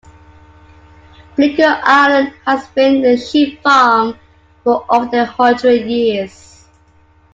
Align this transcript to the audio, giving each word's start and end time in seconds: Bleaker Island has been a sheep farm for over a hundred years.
Bleaker 1.35 1.79
Island 1.83 2.33
has 2.47 2.65
been 2.69 3.05
a 3.05 3.15
sheep 3.17 3.61
farm 3.61 4.17
for 4.63 4.83
over 4.89 5.15
a 5.19 5.25
hundred 5.25 5.85
years. 5.87 6.65